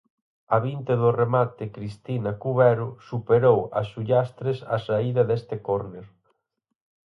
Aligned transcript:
A 0.55 0.57
vinte 0.67 0.93
do 1.01 1.09
remate 1.23 1.65
Cristina 1.75 2.31
Cubero 2.41 2.87
superou 3.09 3.59
a 3.79 3.81
Sullastres 3.91 4.57
á 4.75 4.77
saída 4.87 5.21
deste 5.29 5.55
córner. 5.67 6.05